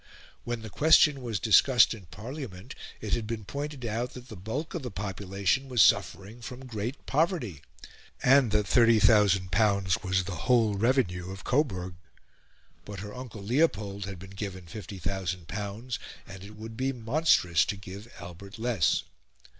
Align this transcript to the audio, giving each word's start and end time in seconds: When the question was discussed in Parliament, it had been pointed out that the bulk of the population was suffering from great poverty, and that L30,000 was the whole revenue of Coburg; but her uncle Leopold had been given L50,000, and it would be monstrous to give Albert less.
When 0.45 0.63
the 0.63 0.71
question 0.71 1.21
was 1.21 1.39
discussed 1.39 1.93
in 1.93 2.07
Parliament, 2.07 2.73
it 3.01 3.13
had 3.13 3.27
been 3.27 3.45
pointed 3.45 3.85
out 3.85 4.13
that 4.15 4.29
the 4.29 4.35
bulk 4.35 4.73
of 4.73 4.81
the 4.81 4.89
population 4.89 5.69
was 5.69 5.79
suffering 5.79 6.41
from 6.41 6.65
great 6.65 7.05
poverty, 7.05 7.61
and 8.23 8.49
that 8.49 8.65
L30,000 8.65 10.03
was 10.03 10.23
the 10.23 10.33
whole 10.47 10.73
revenue 10.73 11.29
of 11.29 11.43
Coburg; 11.43 11.93
but 12.83 13.01
her 13.01 13.13
uncle 13.13 13.43
Leopold 13.43 14.05
had 14.05 14.17
been 14.17 14.31
given 14.31 14.65
L50,000, 14.65 15.99
and 16.25 16.43
it 16.43 16.55
would 16.55 16.75
be 16.75 16.91
monstrous 16.91 17.63
to 17.65 17.77
give 17.77 18.11
Albert 18.19 18.57
less. 18.57 19.03